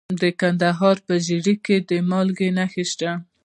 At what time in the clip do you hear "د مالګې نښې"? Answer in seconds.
1.89-2.85